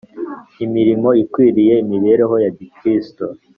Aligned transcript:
Imirimo 0.65 1.09
ikwiriye 1.23 1.73
imibereho 1.83 2.35
ya 2.43 2.51
Gikristo 2.57 3.25